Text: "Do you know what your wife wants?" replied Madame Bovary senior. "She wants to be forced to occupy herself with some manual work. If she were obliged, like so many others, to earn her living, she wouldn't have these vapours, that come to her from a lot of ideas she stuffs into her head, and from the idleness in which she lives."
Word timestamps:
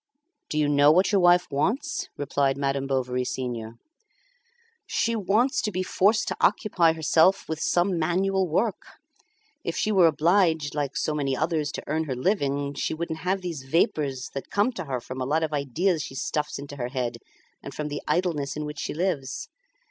"Do 0.49 0.57
you 0.57 0.67
know 0.67 0.91
what 0.91 1.11
your 1.11 1.21
wife 1.21 1.45
wants?" 1.51 2.09
replied 2.17 2.57
Madame 2.57 2.87
Bovary 2.87 3.23
senior. 3.23 3.77
"She 4.87 5.15
wants 5.15 5.61
to 5.61 5.71
be 5.71 5.83
forced 5.83 6.27
to 6.29 6.37
occupy 6.41 6.93
herself 6.93 7.47
with 7.47 7.59
some 7.61 7.99
manual 7.99 8.47
work. 8.47 8.97
If 9.63 9.77
she 9.77 9.91
were 9.91 10.07
obliged, 10.07 10.73
like 10.73 10.97
so 10.97 11.13
many 11.13 11.37
others, 11.37 11.71
to 11.73 11.83
earn 11.85 12.05
her 12.05 12.15
living, 12.15 12.73
she 12.73 12.95
wouldn't 12.95 13.19
have 13.19 13.41
these 13.41 13.61
vapours, 13.61 14.31
that 14.33 14.49
come 14.49 14.71
to 14.71 14.85
her 14.85 14.99
from 15.01 15.21
a 15.21 15.25
lot 15.27 15.43
of 15.43 15.53
ideas 15.53 16.01
she 16.01 16.15
stuffs 16.15 16.57
into 16.57 16.77
her 16.77 16.87
head, 16.87 17.19
and 17.61 17.71
from 17.75 17.89
the 17.89 18.01
idleness 18.07 18.55
in 18.57 18.65
which 18.65 18.79
she 18.79 18.95
lives." 18.95 19.49